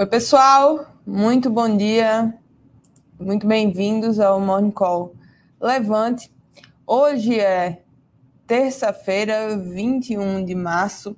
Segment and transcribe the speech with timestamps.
[0.00, 2.34] Oi, pessoal, muito bom dia,
[3.18, 5.14] muito bem-vindos ao Morning Call
[5.60, 6.32] Levante.
[6.86, 7.82] Hoje é
[8.46, 11.14] terça-feira, 21 de março.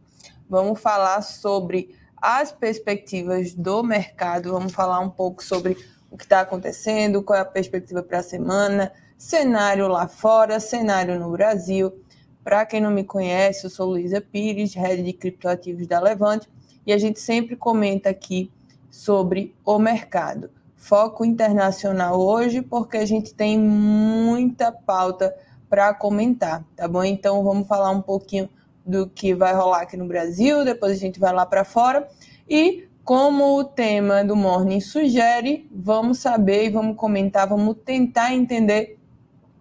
[0.51, 5.77] Vamos falar sobre as perspectivas do mercado, vamos falar um pouco sobre
[6.11, 11.21] o que está acontecendo, qual é a perspectiva para a semana, cenário lá fora, cenário
[11.21, 12.03] no Brasil.
[12.43, 16.49] Para quem não me conhece, eu sou Luísa Pires, head de criptoativos da Levante,
[16.85, 18.51] e a gente sempre comenta aqui
[18.93, 20.51] sobre o mercado.
[20.77, 25.35] Foco internacional hoje, porque a gente tem muita pauta
[25.71, 27.03] para comentar, tá bom?
[27.03, 28.51] Então vamos falar um pouquinho
[28.85, 32.07] do que vai rolar aqui no Brasil, depois a gente vai lá para fora.
[32.47, 38.99] E como o tema do Morning sugere, vamos saber e vamos comentar, vamos tentar entender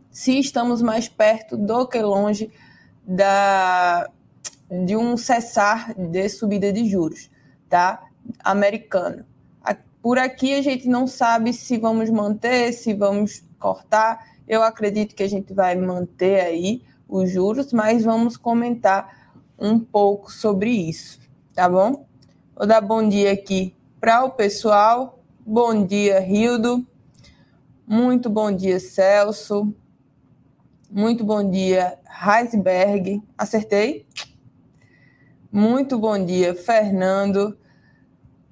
[0.09, 2.51] se estamos mais perto do que longe
[3.07, 4.09] da,
[4.85, 7.31] de um cessar de subida de juros,
[7.69, 8.10] tá?
[8.43, 9.25] Americano.
[10.01, 14.25] Por aqui a gente não sabe se vamos manter, se vamos cortar.
[14.47, 20.31] Eu acredito que a gente vai manter aí os juros, mas vamos comentar um pouco
[20.31, 21.19] sobre isso,
[21.53, 22.07] tá bom?
[22.55, 25.19] Vou dar bom dia aqui para o pessoal.
[25.45, 26.83] Bom dia, Rildo.
[27.85, 29.71] Muito bom dia, Celso.
[30.89, 33.21] Muito bom dia, Heisberg.
[33.37, 34.07] Acertei?
[35.51, 37.55] Muito bom dia, Fernando.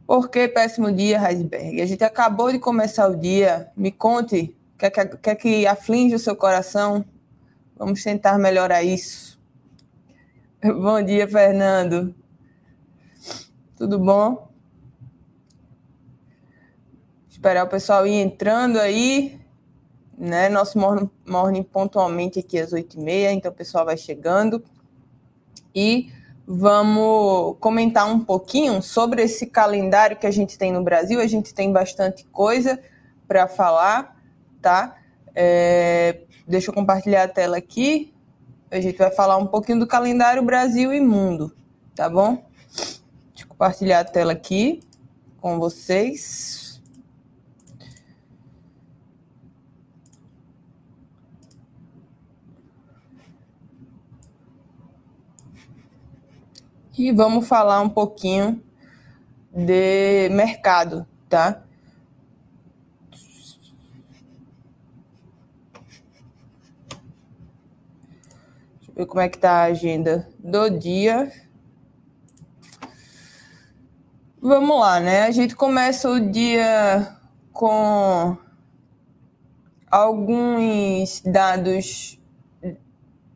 [0.09, 1.79] Por que péssimo dia, Heisberg?
[1.79, 3.71] A gente acabou de começar o dia.
[3.77, 7.05] Me conte, quer que, quer que aflige o seu coração?
[7.77, 9.39] Vamos tentar melhorar isso.
[10.65, 12.15] Bom dia, Fernando.
[13.77, 14.51] Tudo bom?
[17.29, 19.39] Esperar o pessoal ir entrando aí.
[20.17, 20.49] Né?
[20.49, 24.65] Nosso morning, morning pontualmente aqui às 8h30, então o pessoal vai chegando.
[25.75, 26.11] E
[26.51, 31.21] vamos comentar um pouquinho sobre esse calendário que a gente tem no Brasil.
[31.21, 32.79] A gente tem bastante coisa
[33.27, 34.17] para falar,
[34.59, 34.97] tá?
[35.35, 38.11] É, deixa eu compartilhar a tela aqui.
[38.71, 41.55] A gente vai falar um pouquinho do calendário Brasil e mundo,
[41.93, 42.43] tá bom?
[42.73, 44.81] Deixa eu compartilhar a tela aqui
[45.39, 46.58] com vocês.
[56.99, 58.61] E vamos falar um pouquinho
[59.53, 61.63] de mercado, tá?
[68.79, 71.31] Deixa eu ver como é que tá a agenda do dia.
[74.41, 75.23] Vamos lá, né?
[75.23, 77.15] A gente começa o dia
[77.53, 78.37] com
[79.89, 82.18] alguns dados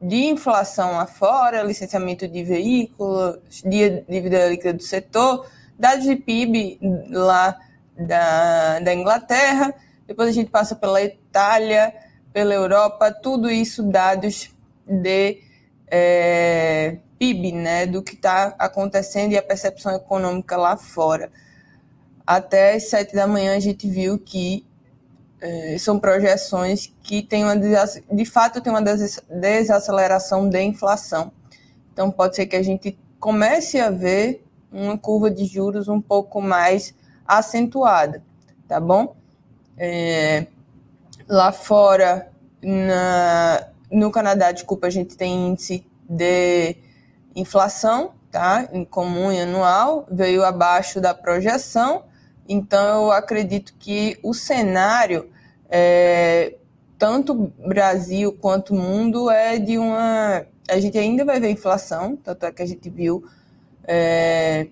[0.03, 5.47] de inflação lá fora, licenciamento de veículos, dívida líquida do setor,
[5.80, 6.78] dados de PIB
[7.09, 7.58] lá
[7.97, 9.74] da, da Inglaterra,
[10.06, 11.94] depois a gente passa pela Itália,
[12.34, 14.50] pela Europa, tudo isso dados
[14.86, 15.40] de
[15.88, 21.31] é, PIB, né, do que está acontecendo e a percepção econômica lá fora.
[22.28, 24.66] Até as sete da manhã a gente viu que
[25.44, 31.34] é, são projeções que tem uma de fato tem uma desaceleração da inflação.
[31.92, 36.42] Então pode ser que a gente comece a ver uma curva de juros um pouco
[36.42, 36.96] mais
[37.28, 38.24] acentuada,
[38.70, 39.18] tá bom?
[39.78, 40.48] É,
[41.28, 42.31] lá fora,
[42.62, 46.78] na, no Canadá, desculpa, a gente tem índice de
[47.36, 48.69] inflação, tá?
[48.72, 52.06] Em comum e anual, veio abaixo da projeção.
[52.48, 55.30] Então, eu acredito que o cenário
[55.69, 56.56] é,
[56.98, 60.45] tanto Brasil quanto mundo é de uma.
[60.69, 63.24] A gente ainda vai ver inflação, tanto é que a gente viu
[63.84, 64.68] é,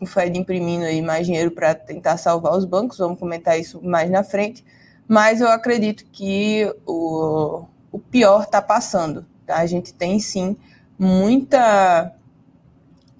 [0.00, 4.10] o Fed imprimindo aí mais dinheiro para tentar salvar os bancos, vamos comentar isso mais
[4.10, 4.64] na frente,
[5.06, 9.26] mas eu acredito que o, o pior está passando.
[9.46, 9.58] Tá?
[9.58, 10.56] A gente tem sim
[10.98, 12.12] muita.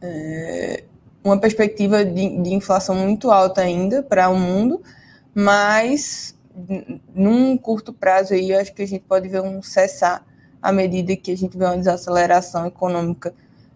[0.01, 0.85] É,
[1.25, 4.83] uma perspectiva de, de inflação muito alta ainda para o mundo,
[5.35, 6.37] mas
[7.15, 10.25] num curto prazo aí, eu acho que a gente pode ver um cessar
[10.63, 13.35] à medida que a gente vê uma desaceleração econômica.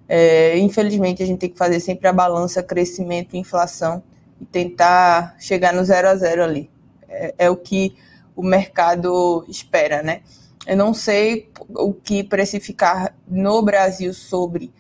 [0.09, 4.03] É, infelizmente, a gente tem que fazer sempre a balança crescimento e inflação
[4.41, 6.71] e tentar chegar no zero a zero ali.
[7.09, 7.97] É, é o que
[8.37, 10.21] o mercado espera, né?
[10.67, 14.73] Eu não sei o que precificar no Brasil sobre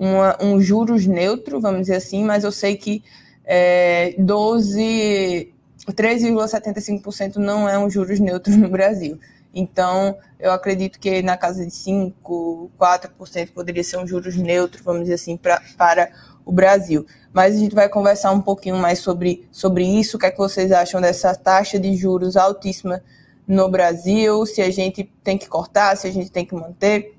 [0.00, 3.04] uma, um juros neutro, vamos dizer assim, mas eu sei que
[3.44, 5.52] é, 12
[5.86, 9.18] 3,75% não é um juros neutro no Brasil.
[9.52, 12.14] Então, eu acredito que na casa de 5%,
[12.78, 16.10] 4% poderia ser um juros neutro, vamos dizer assim, pra, para
[16.46, 17.04] o Brasil.
[17.32, 20.38] Mas a gente vai conversar um pouquinho mais sobre, sobre isso, o que é que
[20.38, 23.02] vocês acham dessa taxa de juros altíssima
[23.46, 27.16] no Brasil, se a gente tem que cortar, se a gente tem que manter.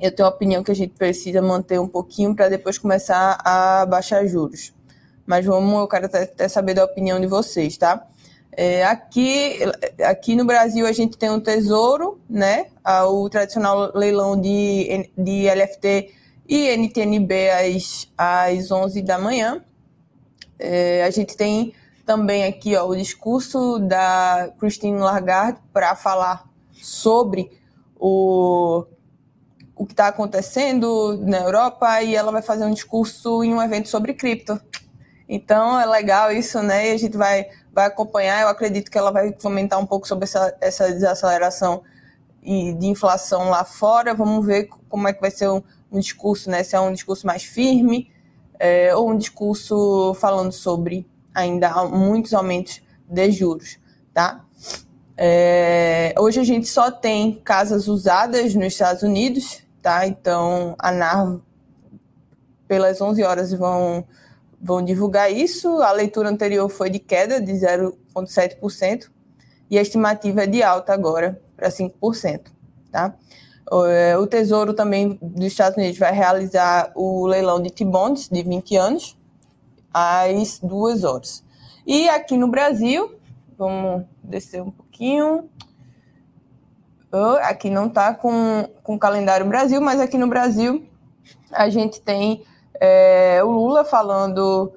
[0.00, 3.86] Eu tenho a opinião que a gente precisa manter um pouquinho para depois começar a
[3.86, 4.74] baixar juros.
[5.26, 8.06] Mas vamos, eu quero até saber da opinião de vocês, tá?
[8.52, 9.58] É, aqui,
[10.02, 12.66] aqui no Brasil a gente tem um tesouro, né?
[13.08, 16.10] O tradicional leilão de, de LFT
[16.48, 19.62] e NTNB às, às 11 da manhã.
[20.58, 21.74] É, a gente tem
[22.06, 27.50] também aqui ó, o discurso da Christine Lagarde para falar sobre
[27.98, 28.86] o,
[29.76, 33.88] o que está acontecendo na Europa e ela vai fazer um discurso em um evento
[33.88, 34.60] sobre cripto.
[35.28, 36.88] Então é legal isso, né?
[36.88, 38.40] E a gente vai vai acompanhar.
[38.40, 41.82] Eu acredito que ela vai comentar um pouco sobre essa, essa desaceleração
[42.42, 44.14] e de inflação lá fora.
[44.14, 45.62] Vamos ver como é que vai ser um,
[45.92, 46.62] um discurso, né?
[46.62, 48.10] Se é um discurso mais firme
[48.58, 53.78] é, ou um discurso falando sobre ainda muitos aumentos de juros,
[54.14, 54.42] tá?
[55.18, 60.04] É, hoje a gente só tem casas usadas nos Estados Unidos, tá?
[60.04, 61.38] Então a NAR
[62.66, 64.04] pelas 11 horas vão
[64.60, 65.80] vão divulgar isso.
[65.80, 69.08] A leitura anterior foi de queda de 0,7%
[69.70, 72.50] e a estimativa é de alta agora para 5%.
[72.90, 73.14] Tá?
[73.88, 78.74] É, o Tesouro também dos Estados Unidos vai realizar o leilão de T-bonds de 20
[78.74, 79.16] anos
[79.94, 81.44] às duas horas.
[81.86, 83.14] E aqui no Brasil,
[83.56, 85.48] vamos descer um pouquinho.
[87.42, 90.86] Aqui não está com, com o calendário Brasil, mas aqui no Brasil
[91.50, 92.44] a gente tem
[92.80, 94.72] é, o Lula falando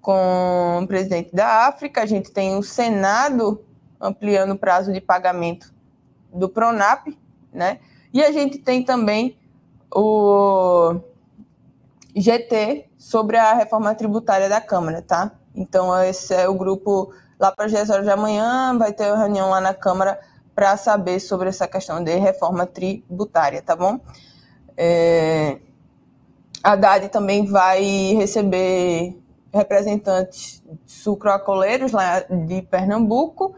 [0.00, 3.64] com o presidente da África, a gente tem o Senado
[4.00, 5.72] ampliando o prazo de pagamento
[6.32, 7.06] do Pronap,
[7.52, 7.78] né?
[8.12, 9.38] E a gente tem também
[9.94, 11.00] o
[12.14, 15.32] GT sobre a reforma tributária da Câmara, tá?
[15.54, 19.50] Então, esse é o grupo lá para as 10 horas da manhã, vai ter reunião
[19.50, 20.18] lá na Câmara
[20.54, 23.98] para saber sobre essa questão de reforma tributária, tá bom?
[24.76, 25.58] É...
[26.62, 29.18] A Haddad também vai receber
[29.52, 33.54] representantes sucroacoleiros lá de Pernambuco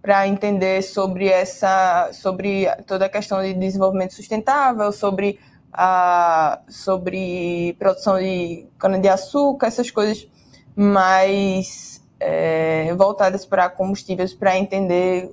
[0.00, 5.38] para entender sobre essa sobre toda a questão de desenvolvimento sustentável, sobre
[5.72, 10.26] a sobre produção de cana-de-açúcar, essas coisas
[10.74, 15.30] mais é, voltadas para combustíveis, para entender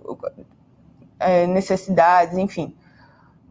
[1.19, 2.75] é, necessidades, enfim,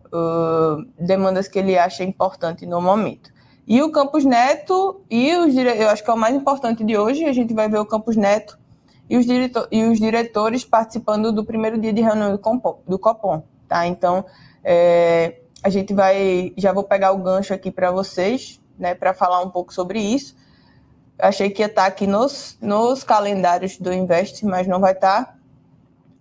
[0.06, 3.32] uh, demandas que ele acha importante no momento.
[3.66, 7.24] E o Campus Neto e os eu acho que é o mais importante de hoje,
[7.24, 8.58] a gente vai ver o Campus Neto
[9.08, 12.98] e os, diretor, e os diretores participando do primeiro dia de reunião do, Compom, do
[12.98, 13.86] Copom, tá?
[13.86, 14.24] Então,
[14.62, 19.40] é, a gente vai, já vou pegar o gancho aqui para vocês, né, para falar
[19.40, 20.36] um pouco sobre isso.
[21.18, 25.38] achei que ia estar tá aqui nos, nos calendários do Invest, mas não vai estar.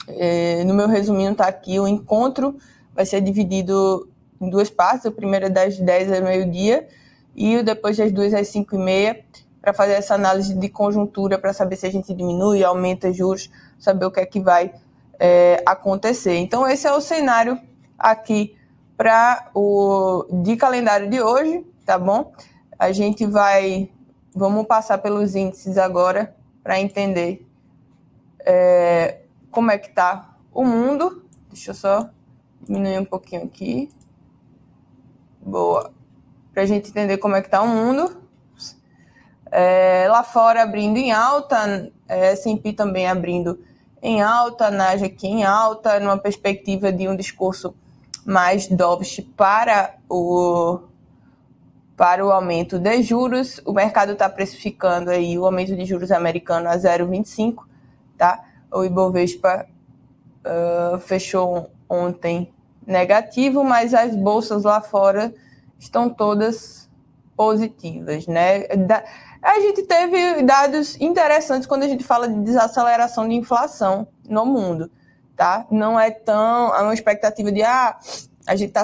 [0.08, 2.58] É, no meu resuminho está aqui, o encontro
[2.94, 4.08] vai ser dividido
[4.40, 6.88] em duas partes, o primeiro é das 10 ao meio-dia,
[7.36, 9.24] e depois das duas às cinco e meia,
[9.62, 14.06] para fazer essa análise de conjuntura, para saber se a gente diminui, aumenta juros, saber
[14.06, 14.74] o que é que vai
[15.18, 16.36] é, acontecer.
[16.36, 17.58] Então, esse é o cenário
[17.98, 18.58] aqui
[18.98, 22.34] para o de calendário de hoje, tá bom?
[22.78, 23.90] A gente vai,
[24.36, 27.48] vamos passar pelos índices agora para entender
[28.46, 29.23] é,
[29.54, 31.24] como é que está o mundo.
[31.50, 32.10] Deixa eu só
[32.62, 33.90] diminuir um pouquinho aqui.
[35.42, 35.94] Boa
[36.54, 38.22] para a gente entender como é que está o mundo.
[39.52, 43.60] É, lá fora abrindo em alta, é, S&P também abrindo
[44.02, 47.76] em alta, Nasdaq em alta, numa perspectiva de um discurso
[48.26, 50.82] mais dovish para o
[51.96, 53.62] para o aumento de juros.
[53.66, 57.66] O mercado está precificando aí o aumento de juros americano a 0,25,
[58.18, 58.44] tá?
[58.74, 59.66] O Ibovespa
[60.46, 62.52] uh, fechou ontem
[62.86, 65.34] negativo, mas as bolsas lá fora
[65.80, 66.90] estão todas
[67.36, 68.64] positivas, né?
[69.42, 74.90] A gente teve dados interessantes quando a gente fala de desaceleração de inflação no mundo,
[75.36, 75.66] tá?
[75.70, 77.98] Não é tão há uma expectativa de ah,
[78.48, 78.84] a gente tá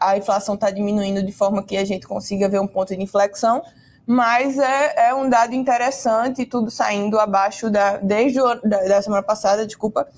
[0.00, 3.62] a inflação está diminuindo de forma que a gente consiga ver um ponto de inflexão,
[4.06, 9.22] mas é, é um dado interessante, tudo saindo abaixo da desde o, da, da semana
[9.22, 10.08] passada, desculpa,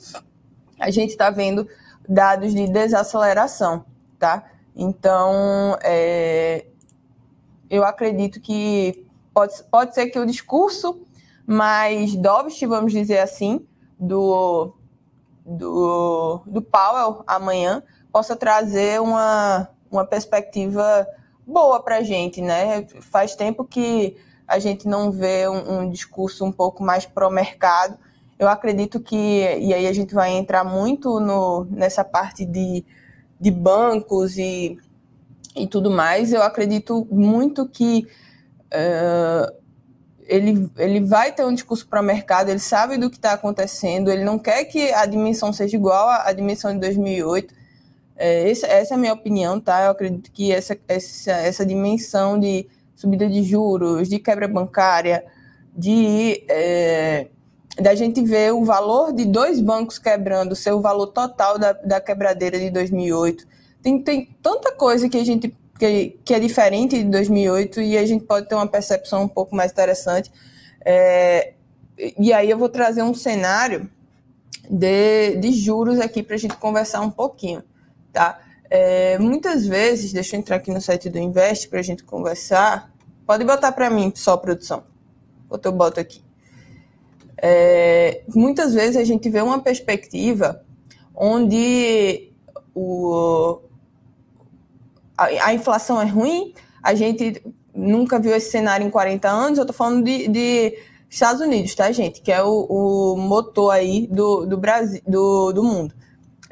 [0.78, 1.68] a gente está vendo
[2.08, 3.84] dados de desaceleração,
[4.18, 4.44] tá?
[4.74, 6.66] Então, é,
[7.70, 11.00] eu acredito que pode, pode ser que o discurso
[11.46, 13.66] mais dovish, vamos dizer assim,
[13.98, 14.74] do,
[15.44, 21.06] do, do Powell amanhã possa trazer uma, uma perspectiva
[21.46, 22.86] boa para a gente, né?
[23.00, 27.98] Faz tempo que a gente não vê um, um discurso um pouco mais pró-mercado.
[28.38, 32.84] Eu acredito que, e aí a gente vai entrar muito no, nessa parte de,
[33.40, 34.78] de bancos e,
[35.56, 38.06] e tudo mais, eu acredito muito que
[38.72, 39.54] uh,
[40.26, 44.10] ele, ele vai ter um discurso para o mercado, ele sabe do que está acontecendo,
[44.10, 47.54] ele não quer que a dimensão seja igual à, à dimensão de 2008.
[48.16, 49.84] É, essa, essa é a minha opinião, tá?
[49.84, 55.24] Eu acredito que essa, essa, essa dimensão de subida de juros, de quebra bancária,
[55.76, 57.26] de é,
[57.80, 62.00] da gente ver o valor de dois bancos quebrando, ser o valor total da, da
[62.00, 63.46] quebradeira de 2008.
[63.82, 68.06] Tem, tem tanta coisa que a gente que, que é diferente de 2008 e a
[68.06, 70.30] gente pode ter uma percepção um pouco mais interessante.
[70.84, 71.54] É,
[72.18, 73.90] e aí eu vou trazer um cenário
[74.70, 77.62] de, de juros aqui para a gente conversar um pouquinho,
[78.14, 78.40] tá?
[78.70, 82.90] É, muitas vezes, deixa eu entrar aqui no site do Invest para a gente conversar.
[83.26, 84.84] Pode botar para mim só produção.
[85.50, 86.22] Outro eu boto aqui.
[87.36, 90.64] É, muitas vezes a gente vê uma perspectiva
[91.14, 92.32] onde
[92.74, 93.60] o,
[95.16, 97.42] a, a, inflação é ruim, a gente
[97.74, 100.78] nunca viu esse cenário em 40 anos, eu estou falando de, de,
[101.08, 102.20] Estados Unidos, tá, gente?
[102.20, 105.94] Que é o, o motor aí do, do, Brasil, do, do mundo.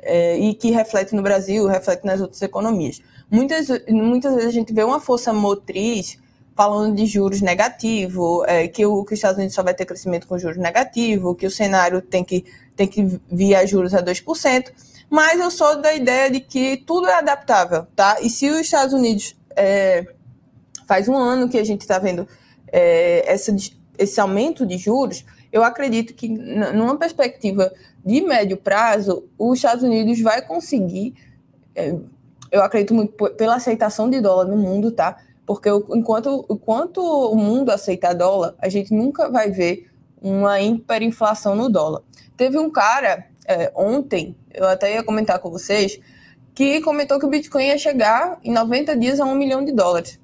[0.02, 3.00] É, e que reflete no Brasil, reflete nas outras economias.
[3.30, 6.18] Muitas, muitas vezes a gente vê uma força motriz
[6.54, 10.26] falando de juros negativo, é, que, o, que os Estados Unidos só vai ter crescimento
[10.26, 12.44] com juros negativo, que o cenário tem que,
[12.76, 14.73] tem que vir a juros a 2%,
[15.09, 18.18] mas eu sou da ideia de que tudo é adaptável, tá?
[18.21, 20.06] E se os Estados Unidos é,
[20.87, 22.26] faz um ano que a gente está vendo
[22.71, 23.54] é, essa,
[23.99, 27.73] esse aumento de juros, eu acredito que numa perspectiva
[28.04, 31.14] de médio prazo, os Estados Unidos vai conseguir,
[31.75, 31.94] é,
[32.50, 35.16] eu acredito muito pela aceitação de dólar no mundo, tá?
[35.47, 39.90] Porque enquanto, enquanto o mundo aceita dólar, a gente nunca vai ver
[40.21, 42.02] uma hiperinflação no dólar.
[42.37, 45.99] Teve um cara é, ontem, eu até ia comentar com vocês,
[46.54, 50.21] que comentou que o Bitcoin ia chegar em 90 dias a um milhão de dólares,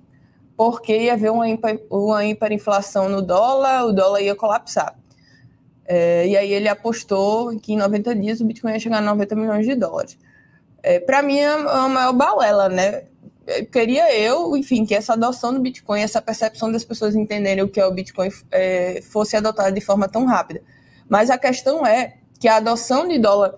[0.57, 4.97] porque ia haver uma, hiper, uma hiperinflação no dólar, o dólar ia colapsar.
[5.91, 9.35] É, e aí ele apostou que em 90 dias o Bitcoin ia chegar a 90
[9.35, 10.19] milhões de dólares.
[10.83, 13.05] É, Para mim é a maior balela, né?
[13.73, 17.81] queria eu, enfim, que essa adoção do Bitcoin, essa percepção das pessoas entenderem o que
[17.81, 20.61] é o Bitcoin é, fosse adotada de forma tão rápida.
[21.09, 23.55] Mas a questão é que a adoção de dólar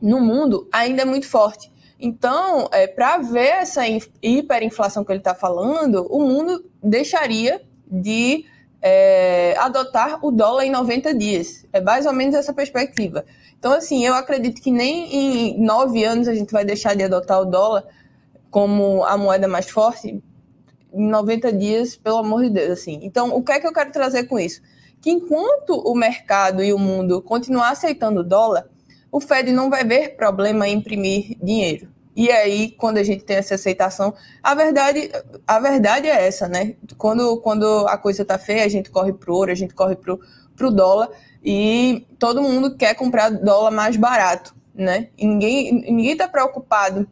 [0.00, 1.72] no mundo ainda é muito forte.
[1.98, 3.82] Então, é, para ver essa
[4.22, 8.44] hiperinflação que ele está falando, o mundo deixaria de
[8.86, 11.64] é, adotar o dólar em 90 dias.
[11.72, 13.24] É mais ou menos essa perspectiva.
[13.58, 17.40] Então, assim, eu acredito que nem em nove anos a gente vai deixar de adotar
[17.40, 17.84] o dólar,
[18.50, 20.22] como a moeda mais forte
[20.92, 23.00] em 90 dias, pelo amor de Deus, assim.
[23.02, 24.60] Então, o que é que eu quero trazer com isso?
[25.00, 28.68] Que enquanto o mercado e o mundo continuar aceitando o dólar,
[29.10, 31.88] o Fed não vai ver problema em imprimir dinheiro.
[32.16, 35.10] E aí, quando a gente tem essa aceitação, a verdade,
[35.46, 36.76] a verdade é essa, né?
[36.96, 40.20] Quando, quando a coisa tá feia, a gente corre pro ouro, a gente corre pro,
[40.54, 41.10] pro dólar
[41.44, 45.08] e todo mundo quer comprar dólar mais barato, né?
[45.20, 47.06] Ninguém, ninguém tá preocupado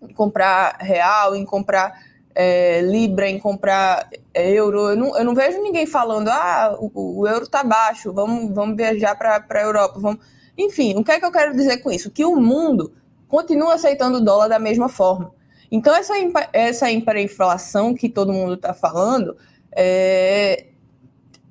[0.00, 2.00] em comprar real, em comprar
[2.32, 4.90] é, libra, em comprar é, euro.
[4.90, 8.76] Eu não, eu não vejo ninguém falando, ah, o, o euro está baixo, vamos, vamos
[8.76, 9.98] viajar para a Europa.
[9.98, 10.24] Vamos...
[10.56, 12.10] Enfim, o que é que eu quero dizer com isso?
[12.10, 12.92] Que o mundo
[13.28, 15.32] continua aceitando o dólar da mesma forma.
[15.70, 16.14] Então, essa,
[16.52, 19.36] essa hiperinflação que todo mundo está falando,
[19.70, 20.66] é,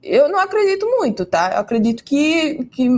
[0.01, 1.51] eu não acredito muito, tá?
[1.53, 2.89] Eu acredito que, que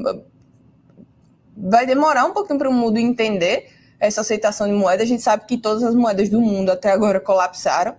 [1.58, 3.70] vai demorar um pouquinho para o mundo entender
[4.00, 5.04] essa aceitação de moeda.
[5.04, 7.96] A gente sabe que todas as moedas do mundo até agora colapsaram,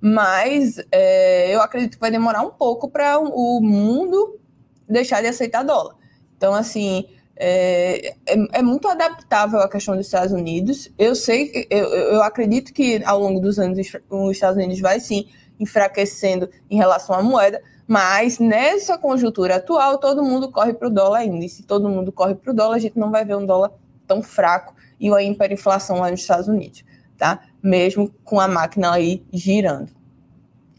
[0.00, 4.38] mas é, eu acredito que vai demorar um pouco para o mundo
[4.86, 5.96] deixar de aceitar dólar.
[6.36, 7.06] Então, assim,
[7.40, 10.90] é, é, é, muito adaptável à questão dos Estados Unidos.
[10.98, 13.78] Eu sei, eu, eu acredito que ao longo dos anos
[14.10, 15.28] os Estados Unidos vai sim
[15.60, 21.20] enfraquecendo em relação à moeda, mas nessa conjuntura atual todo mundo corre para o dólar
[21.20, 21.44] ainda.
[21.44, 23.70] E se todo mundo corre para o dólar, a gente não vai ver um dólar
[24.06, 26.84] tão fraco e a hiperinflação lá nos Estados Unidos,
[27.16, 27.40] tá?
[27.62, 29.92] Mesmo com a máquina aí girando.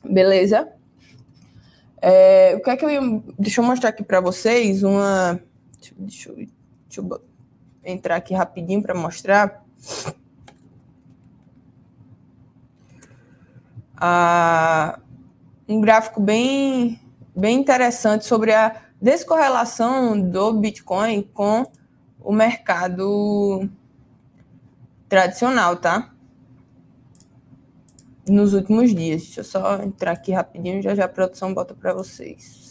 [0.03, 0.67] Beleza?
[2.01, 3.01] É, o que é que eu ia...
[3.37, 5.39] Deixa eu mostrar aqui para vocês uma...
[5.97, 7.21] Deixa eu, deixa eu
[7.83, 9.65] entrar aqui rapidinho para mostrar.
[13.95, 14.99] Ah,
[15.67, 16.99] um gráfico bem,
[17.35, 21.65] bem interessante sobre a descorrelação do Bitcoin com
[22.19, 23.69] o mercado
[25.07, 26.13] tradicional, tá?
[28.29, 29.23] nos últimos dias.
[29.23, 32.68] Deixa eu só entrar aqui rapidinho, já já a produção bota para vocês.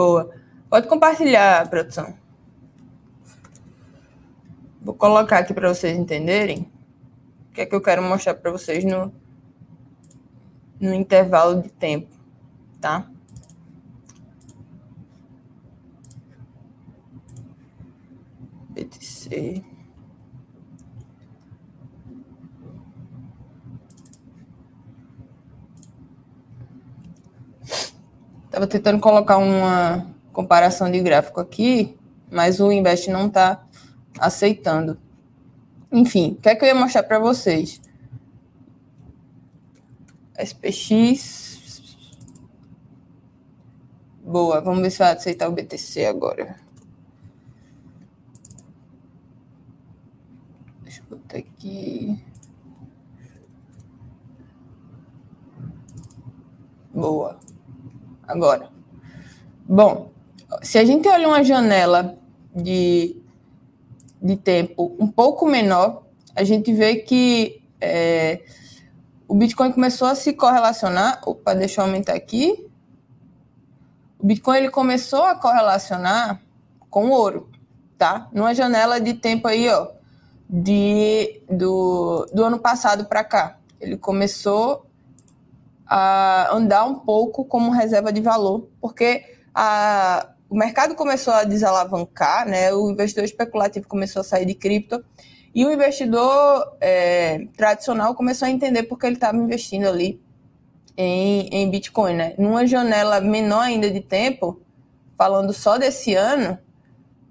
[0.00, 0.30] Boa.
[0.70, 2.16] Pode compartilhar, produção.
[4.80, 6.72] Vou colocar aqui para vocês entenderem
[7.50, 9.12] o que é que eu quero mostrar para vocês no,
[10.80, 12.08] no intervalo de tempo,
[12.80, 13.10] tá?
[18.70, 19.69] BTC.
[28.50, 31.96] Estava tentando colocar uma comparação de gráfico aqui,
[32.28, 33.64] mas o Invest não está
[34.18, 34.98] aceitando.
[35.92, 37.80] Enfim, o que é que eu ia mostrar para vocês?
[40.36, 41.94] SPX.
[44.24, 46.56] Boa, vamos ver se vai aceitar o BTC agora.
[50.82, 52.20] Deixa eu botar aqui.
[56.92, 57.38] Boa
[58.30, 58.68] agora.
[59.68, 60.10] Bom,
[60.62, 62.16] se a gente olha uma janela
[62.54, 63.16] de,
[64.20, 66.02] de tempo um pouco menor,
[66.34, 68.42] a gente vê que é,
[69.28, 71.20] o Bitcoin começou a se correlacionar.
[71.24, 72.66] Opa, deixa eu aumentar aqui.
[74.18, 76.40] O Bitcoin ele começou a correlacionar
[76.90, 77.48] com o ouro,
[77.96, 78.28] tá?
[78.32, 79.88] Numa janela de tempo aí, ó,
[80.48, 83.56] de, do, do ano passado para cá.
[83.80, 84.89] Ele começou
[85.92, 92.48] a andar um pouco como reserva de valor, porque a, o mercado começou a desalavancar,
[92.48, 92.72] né?
[92.72, 95.04] o investidor especulativo começou a sair de cripto,
[95.52, 100.22] e o investidor é, tradicional começou a entender porque ele estava investindo ali
[100.96, 102.14] em, em Bitcoin.
[102.14, 102.34] Né?
[102.38, 104.60] Numa janela menor ainda de tempo,
[105.18, 106.56] falando só desse ano,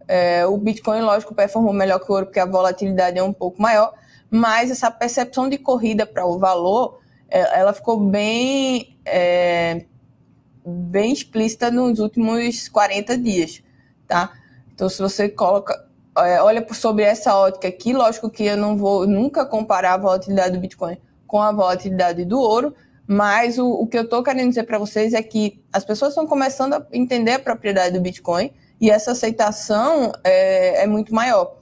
[0.05, 3.61] é, o Bitcoin, lógico, performou melhor que o ouro, porque a volatilidade é um pouco
[3.61, 3.93] maior,
[4.29, 6.98] mas essa percepção de corrida para o valor
[7.29, 9.85] ela ficou bem, é,
[10.65, 13.63] bem explícita nos últimos 40 dias,
[14.07, 14.33] tá?
[14.73, 15.87] Então, se você coloca,
[16.17, 20.53] é, olha sobre essa ótica aqui, lógico que eu não vou nunca comparar a volatilidade
[20.53, 22.73] do Bitcoin com a volatilidade do ouro,
[23.05, 26.25] mas o, o que eu estou querendo dizer para vocês é que as pessoas estão
[26.25, 31.57] começando a entender a propriedade do Bitcoin e essa aceitação é, é muito maior,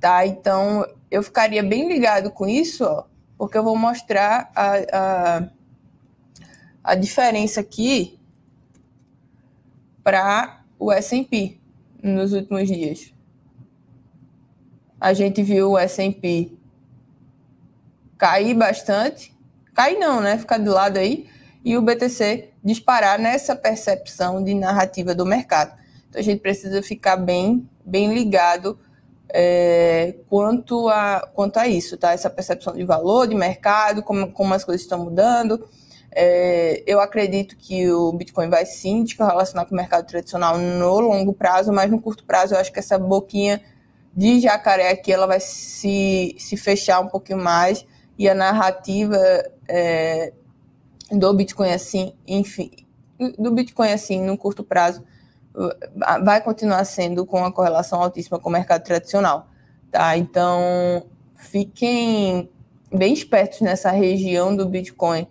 [0.00, 0.26] tá?
[0.26, 3.04] Então, eu ficaria bem ligado com isso, ó,
[3.40, 5.48] porque eu vou mostrar a, a,
[6.84, 8.20] a diferença aqui
[10.04, 11.58] para o S&P
[12.02, 13.14] nos últimos dias.
[15.00, 16.52] A gente viu o S&P
[18.18, 19.34] cair bastante,
[19.72, 20.36] cair não, né?
[20.36, 21.26] Ficar do lado aí,
[21.64, 25.74] e o BTC disparar nessa percepção de narrativa do mercado.
[26.10, 28.78] Então a gente precisa ficar bem, bem ligado
[29.32, 32.12] é, quanto, a, quanto a isso, tá?
[32.12, 35.68] Essa percepção de valor, de mercado, como, como as coisas estão mudando.
[36.12, 40.98] É, eu acredito que o Bitcoin vai sim se correlacionar com o mercado tradicional no
[40.98, 43.62] longo prazo, mas no curto prazo eu acho que essa boquinha
[44.12, 47.86] de jacaré aqui ela vai se, se fechar um pouquinho mais
[48.18, 49.16] e a narrativa
[49.68, 50.32] é,
[51.12, 52.72] do Bitcoin assim, enfim,
[53.38, 55.04] do Bitcoin assim no curto prazo
[56.22, 59.48] vai continuar sendo com uma correlação altíssima com o mercado tradicional.
[59.90, 60.16] Tá?
[60.16, 62.48] Então, fiquem
[62.92, 65.26] bem espertos nessa região do Bitcoin,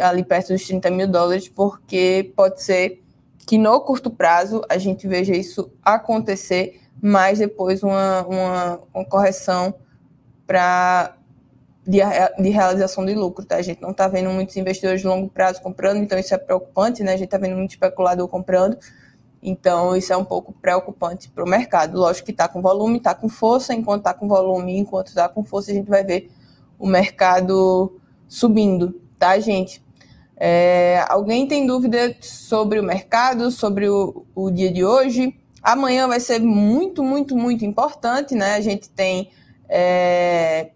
[0.00, 3.02] ali perto dos 30 mil dólares, porque pode ser
[3.46, 9.74] que no curto prazo a gente veja isso acontecer, mas depois uma, uma, uma correção
[10.46, 11.16] para
[11.86, 11.98] de,
[12.38, 13.56] de, realização de lucro, tá?
[13.56, 17.04] A gente não está vendo muitos investidores de longo prazo comprando, então isso é preocupante,
[17.04, 17.12] né?
[17.12, 18.76] A gente está vendo muito especulador comprando,
[19.48, 21.96] então, isso é um pouco preocupante para o mercado.
[21.96, 25.44] Lógico que está com volume, está com força, enquanto está com volume, enquanto está com
[25.44, 26.28] força, a gente vai ver
[26.76, 29.80] o mercado subindo, tá, gente?
[30.36, 35.38] É, alguém tem dúvida sobre o mercado, sobre o, o dia de hoje?
[35.62, 38.56] Amanhã vai ser muito, muito, muito importante, né?
[38.56, 39.30] A gente tem
[39.68, 40.72] é,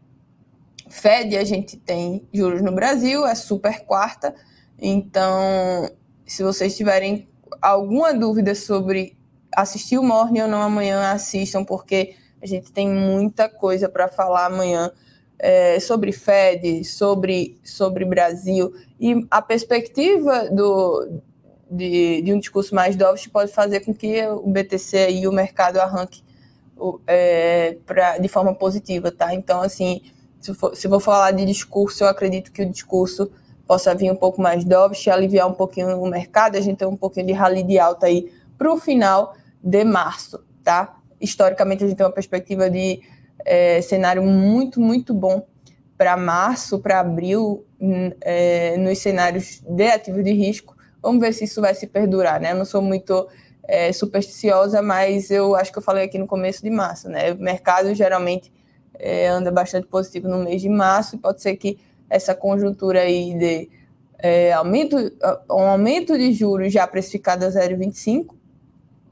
[0.88, 4.32] Fed, a gente tem juros no Brasil, é super quarta.
[4.78, 5.90] Então,
[6.24, 7.28] se vocês tiverem
[7.60, 9.16] alguma dúvida sobre
[9.54, 14.46] assistir o Morning ou não amanhã, assistam, porque a gente tem muita coisa para falar
[14.46, 14.90] amanhã
[15.38, 21.20] é, sobre Fed, sobre, sobre Brasil, e a perspectiva do,
[21.70, 25.78] de, de um discurso mais dovish pode fazer com que o BTC e o mercado
[25.78, 26.22] arranque
[27.06, 27.76] é,
[28.20, 29.34] de forma positiva, tá?
[29.34, 30.02] Então, assim,
[30.40, 33.30] se for, se for falar de discurso, eu acredito que o discurso
[33.70, 36.96] possa vir um pouco mais dovish, aliviar um pouquinho o mercado, a gente tem um
[36.96, 38.28] pouquinho de rally de alta aí
[38.58, 40.96] para o final de março, tá?
[41.20, 43.00] Historicamente, a gente tem uma perspectiva de
[43.44, 45.46] é, cenário muito, muito bom
[45.96, 50.76] para março, para abril, hum, é, nos cenários de ativo de risco.
[51.00, 52.50] Vamos ver se isso vai se perdurar, né?
[52.50, 53.28] Eu não sou muito
[53.68, 57.30] é, supersticiosa, mas eu acho que eu falei aqui no começo de março, né?
[57.34, 58.52] O mercado geralmente
[58.98, 61.78] é, anda bastante positivo no mês de março e pode ser que
[62.10, 63.70] essa conjuntura aí de
[64.18, 64.96] é, aumento,
[65.48, 68.34] um aumento de juros já precificado a 0,25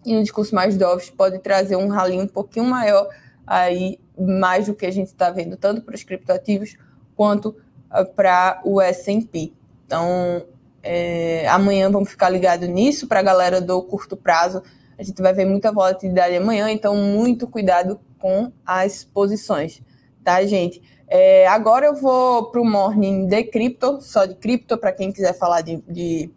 [0.05, 3.09] e um discurso mais dovish pode trazer um rally um pouquinho maior
[3.47, 6.77] aí mais do que a gente está vendo tanto para os criptoativos
[7.17, 7.57] quanto
[7.91, 9.53] ah, para o S&P.
[9.87, 10.45] Então,
[10.83, 14.63] é, amanhã vamos ficar ligados nisso para a galera do curto prazo.
[14.99, 19.81] A gente vai ver muita volatilidade amanhã, então muito cuidado com as posições,
[20.25, 20.83] tá, gente?
[21.09, 25.33] É, agora eu vou para o morning de cripto, só de cripto, para quem quiser
[25.33, 26.31] falar de, de,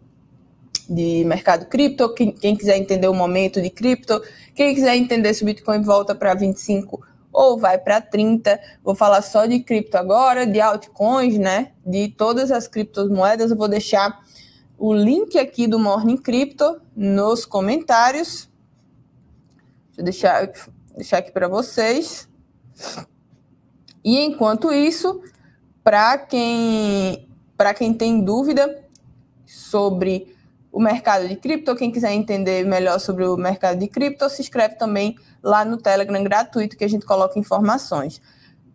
[0.88, 4.22] de mercado cripto, quem, quem, quiser entender o momento de cripto,
[4.54, 8.58] quem quiser entender se o Bitcoin volta para 25 ou vai para 30.
[8.82, 11.72] Vou falar só de cripto agora, de altcoins, né?
[11.84, 13.50] De todas as criptomoedas.
[13.50, 14.20] Eu vou deixar
[14.78, 18.50] o link aqui do Morning Crypto nos comentários.
[19.96, 20.52] Deixa eu deixar,
[20.96, 22.28] deixar aqui para vocês.
[24.04, 25.22] E enquanto isso,
[25.84, 27.28] para quem,
[27.76, 28.82] quem tem dúvida
[29.46, 30.34] sobre
[30.72, 34.76] o mercado de cripto, quem quiser entender melhor sobre o mercado de cripto, se inscreve
[34.76, 38.20] também lá no Telegram gratuito que a gente coloca informações.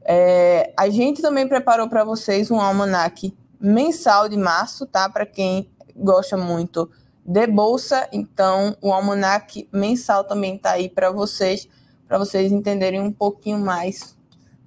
[0.06, 5.10] É, a gente também preparou para vocês um almanac mensal de março, tá?
[5.10, 6.90] Para quem gosta muito
[7.26, 11.68] de bolsa, então o almanac mensal também está aí para vocês,
[12.08, 14.17] para vocês entenderem um pouquinho mais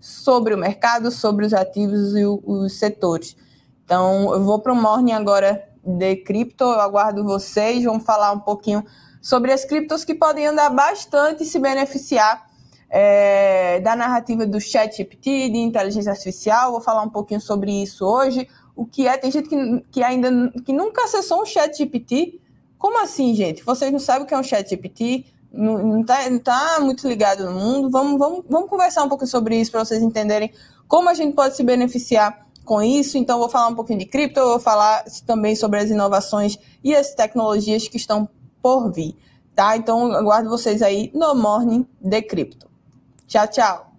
[0.00, 3.36] sobre o mercado, sobre os ativos e os setores.
[3.84, 8.40] Então, eu vou para o morning agora de cripto, eu aguardo vocês, vamos falar um
[8.40, 8.84] pouquinho
[9.20, 12.48] sobre as criptos que podem andar bastante e se beneficiar
[12.88, 18.04] é, da narrativa do chat GPT, de inteligência artificial, vou falar um pouquinho sobre isso
[18.04, 22.40] hoje, o que é, tem gente que, que ainda que nunca acessou um chat GPT,
[22.78, 23.62] como assim, gente?
[23.62, 25.26] Vocês não sabem o que é um chat GPT?
[25.52, 27.90] Não está tá muito ligado no mundo?
[27.90, 30.52] Vamos, vamos, vamos conversar um pouco sobre isso para vocês entenderem
[30.86, 33.18] como a gente pode se beneficiar com isso.
[33.18, 37.14] Então, vou falar um pouquinho de cripto, vou falar também sobre as inovações e as
[37.14, 38.28] tecnologias que estão
[38.62, 39.16] por vir,
[39.54, 39.76] tá?
[39.76, 42.70] Então, aguardo vocês aí no Morning de Cripto.
[43.26, 43.89] Tchau, tchau!